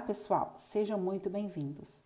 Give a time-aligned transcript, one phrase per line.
[0.00, 2.02] pessoal, sejam muito bem-vindos.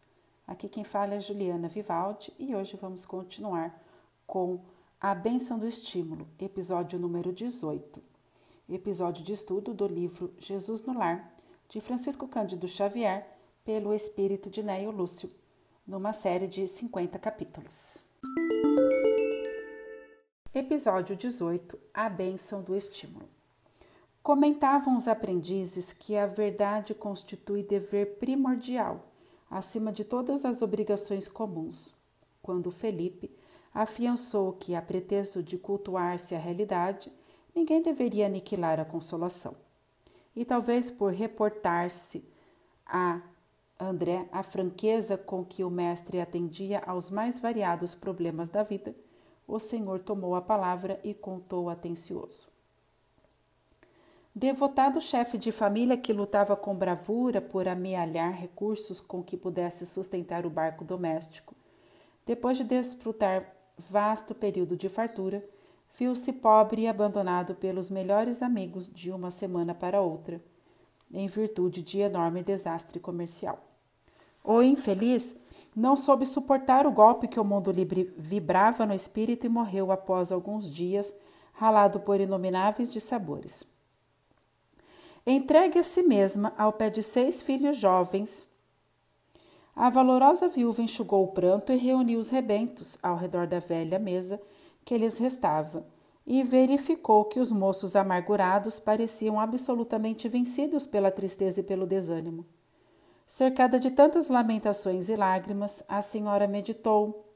[0.46, 3.82] Aqui quem fala é Juliana Vivaldi e hoje vamos continuar
[4.26, 4.60] com
[5.00, 8.02] A Bênção do Estímulo, episódio número 18.
[8.68, 11.30] Episódio de estudo do livro Jesus no Lar,
[11.68, 13.26] de Francisco Cândido Xavier,
[13.64, 15.30] pelo espírito de Neio Lúcio,
[15.86, 18.02] numa série de 50 capítulos.
[20.54, 23.37] Episódio 18 A Bênção do Estímulo.
[24.28, 29.06] Comentavam os aprendizes que a verdade constitui dever primordial,
[29.50, 31.94] acima de todas as obrigações comuns,
[32.42, 33.34] quando Felipe
[33.72, 37.10] afiançou que, a pretexto de cultuar-se a realidade,
[37.54, 39.56] ninguém deveria aniquilar a consolação.
[40.36, 42.22] E talvez por reportar-se
[42.84, 43.22] a
[43.80, 48.94] André a franqueza com que o mestre atendia aos mais variados problemas da vida,
[49.46, 52.57] o Senhor tomou a palavra e contou atencioso.
[54.40, 60.46] Devotado chefe de família que lutava com bravura por amealhar recursos com que pudesse sustentar
[60.46, 61.56] o barco doméstico,
[62.24, 65.44] depois de desfrutar vasto período de fartura,
[65.98, 70.40] viu-se pobre e abandonado pelos melhores amigos de uma semana para outra,
[71.12, 73.58] em virtude de enorme desastre comercial.
[74.44, 75.36] O infeliz
[75.74, 80.30] não soube suportar o golpe que o mundo livre vibrava no espírito e morreu após
[80.30, 81.12] alguns dias,
[81.54, 83.66] ralado por inomináveis dissabores.
[85.30, 88.50] Entregue a si mesma ao pé de seis filhos jovens,
[89.76, 94.40] a valorosa viúva enxugou o pranto e reuniu os rebentos ao redor da velha mesa
[94.86, 95.86] que lhes restava,
[96.26, 102.46] e verificou que os moços amargurados pareciam absolutamente vencidos pela tristeza e pelo desânimo.
[103.26, 107.30] Cercada de tantas lamentações e lágrimas, a senhora meditou,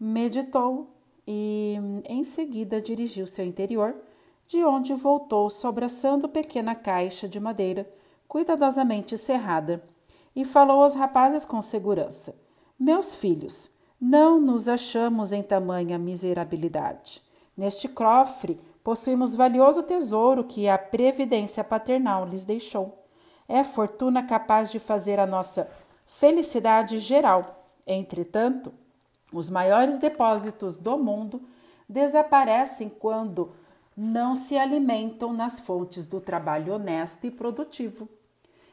[0.00, 1.76] meditou e,
[2.06, 3.94] em seguida, dirigiu-se ao interior
[4.52, 7.90] de onde voltou sobraçando pequena caixa de madeira
[8.28, 9.82] cuidadosamente cerrada,
[10.36, 12.36] e falou aos rapazes com segurança:
[12.78, 17.22] Meus filhos, não nos achamos em tamanha miserabilidade.
[17.56, 23.06] Neste cofre possuímos valioso tesouro que a previdência paternal lhes deixou.
[23.48, 25.66] É fortuna capaz de fazer a nossa
[26.04, 27.64] felicidade geral.
[27.86, 28.70] Entretanto,
[29.32, 31.40] os maiores depósitos do mundo
[31.88, 33.61] desaparecem quando
[33.96, 38.08] não se alimentam nas fontes do trabalho honesto e produtivo.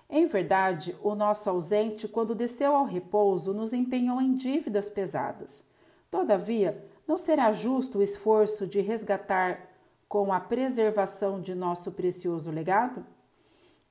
[0.09, 5.63] Em verdade, o nosso ausente, quando desceu ao repouso, nos empenhou em dívidas pesadas.
[6.09, 9.69] Todavia, não será justo o esforço de resgatar
[10.08, 13.06] com a preservação de nosso precioso legado?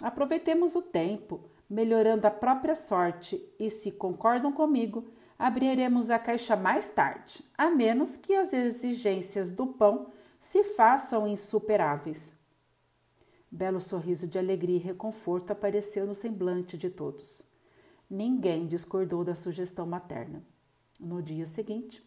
[0.03, 1.41] Aproveitemos o tempo,
[1.71, 5.05] melhorando a própria sorte, e se concordam comigo,
[5.39, 12.37] abriremos a caixa mais tarde, a menos que as exigências do pão se façam insuperáveis.
[13.51, 17.43] Belo sorriso de alegria e reconforto apareceu no semblante de todos.
[18.09, 20.43] Ninguém discordou da sugestão materna.
[21.01, 22.07] No dia seguinte,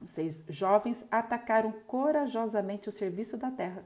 [0.00, 3.84] os seis jovens atacaram corajosamente o serviço da terra.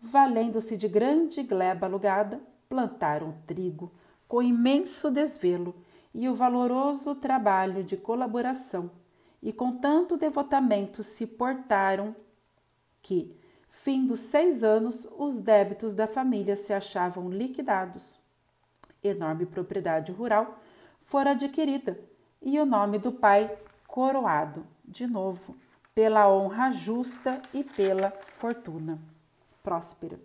[0.00, 3.92] Valendo-se de grande gleba alugada, plantaram trigo
[4.26, 5.74] com imenso desvelo
[6.14, 8.90] e o valoroso trabalho de colaboração,
[9.42, 12.14] e com tanto devotamento se portaram
[13.02, 13.36] que,
[13.68, 18.18] fim dos seis anos, os débitos da família se achavam liquidados.
[19.02, 20.58] Enorme propriedade rural
[21.02, 22.00] fora adquirida
[22.40, 23.54] e o nome do pai
[23.86, 25.54] coroado, de novo,
[25.94, 28.98] pela honra justa e pela fortuna
[29.62, 30.18] próspera.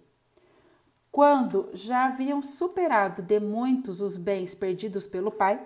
[1.12, 5.60] Quando já haviam superado de muitos os bens perdidos pelo pai,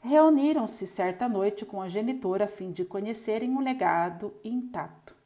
[0.00, 5.19] reuniram-se certa noite com a genitora a fim de conhecerem o legado intacto.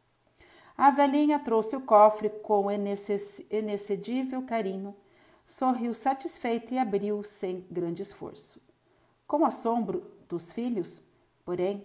[0.77, 4.95] A velhinha trouxe o cofre com inexcedível carinho,
[5.47, 8.61] sorriu satisfeita e abriu sem grande esforço.
[9.27, 11.07] Com assombro dos filhos,
[11.45, 11.85] porém,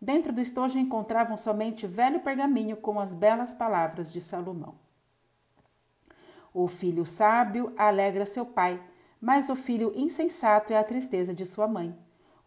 [0.00, 4.74] dentro do estojo encontravam somente velho pergaminho com as belas palavras de Salomão.
[6.52, 8.82] O filho sábio alegra seu pai,
[9.20, 11.96] mas o filho insensato é a tristeza de sua mãe.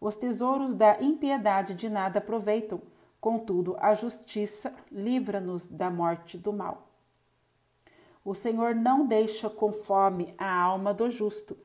[0.00, 2.80] Os tesouros da impiedade de nada aproveitam,
[3.20, 6.88] Contudo, a justiça livra-nos da morte do mal.
[8.24, 11.56] O Senhor não deixa com fome a alma do justo,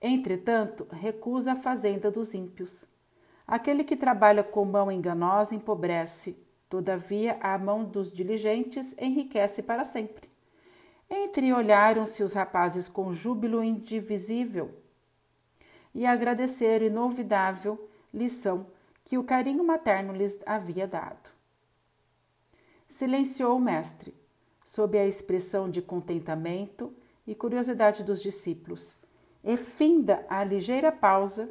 [0.00, 2.86] entretanto, recusa a fazenda dos ímpios.
[3.46, 6.36] Aquele que trabalha com mão enganosa empobrece,
[6.68, 10.28] todavia a mão dos diligentes enriquece para sempre.
[11.08, 14.74] Entreolharam-se os rapazes com júbilo indivisível
[15.94, 18.66] e agradeceram inovidável lição
[19.08, 21.30] que o carinho materno lhes havia dado.
[22.86, 24.14] Silenciou o mestre,
[24.62, 26.94] sob a expressão de contentamento
[27.26, 28.96] e curiosidade dos discípulos.
[29.42, 31.48] e finda a ligeira pausa,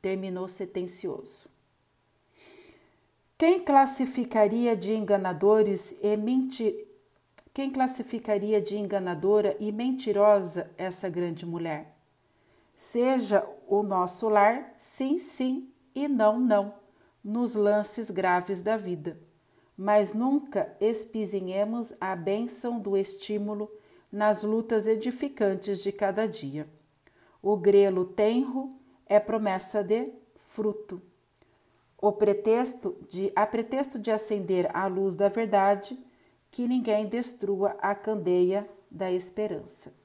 [0.00, 1.46] terminou sentencioso.
[3.36, 6.88] Quem classificaria de enganadores e.
[7.52, 11.94] Quem classificaria de enganadora e mentirosa essa grande mulher?
[12.74, 16.74] Seja o nosso lar sim, sim e não, não,
[17.22, 19.18] nos lances graves da vida.
[19.76, 23.70] Mas nunca espizinhemos a bênção do estímulo
[24.10, 26.68] nas lutas edificantes de cada dia.
[27.42, 28.74] O grelo tenro
[29.06, 30.12] é promessa de
[30.46, 31.02] fruto.
[31.98, 35.98] O pretexto de, a pretexto de acender a luz da verdade,
[36.50, 40.03] que ninguém destrua a candeia da esperança.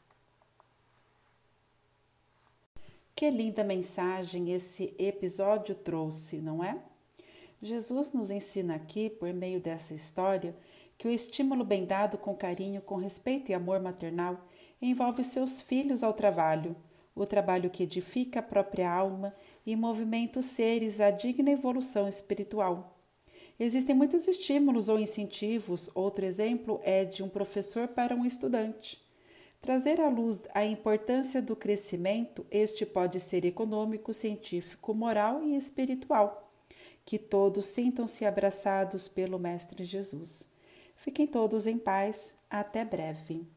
[3.19, 6.81] Que linda mensagem esse episódio trouxe, não é?
[7.61, 10.55] Jesus nos ensina aqui, por meio dessa história,
[10.97, 14.47] que o estímulo bem dado com carinho, com respeito e amor maternal
[14.81, 16.77] envolve seus filhos ao trabalho,
[17.13, 19.35] o trabalho que edifica a própria alma
[19.65, 22.97] e movimenta os seres à digna evolução espiritual.
[23.59, 29.08] Existem muitos estímulos ou incentivos, outro exemplo é de um professor para um estudante.
[29.61, 36.51] Trazer à luz a importância do crescimento, este pode ser econômico, científico, moral e espiritual.
[37.05, 40.51] Que todos sintam-se abraçados pelo Mestre Jesus.
[40.95, 42.35] Fiquem todos em paz.
[42.49, 43.47] Até breve.